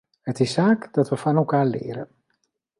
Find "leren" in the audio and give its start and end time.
1.65-2.07